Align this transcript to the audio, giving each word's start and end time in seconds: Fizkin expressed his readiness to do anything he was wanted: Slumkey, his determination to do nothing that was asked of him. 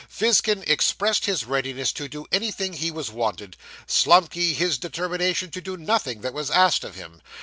Fizkin 0.09 0.63
expressed 0.67 1.25
his 1.27 1.43
readiness 1.45 1.93
to 1.93 2.07
do 2.09 2.25
anything 2.31 2.73
he 2.73 2.89
was 2.89 3.11
wanted: 3.11 3.55
Slumkey, 3.85 4.55
his 4.55 4.79
determination 4.79 5.51
to 5.51 5.61
do 5.61 5.77
nothing 5.77 6.21
that 6.21 6.33
was 6.33 6.49
asked 6.49 6.83
of 6.83 6.95
him. 6.95 7.21